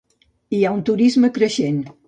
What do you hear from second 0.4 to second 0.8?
Hi ha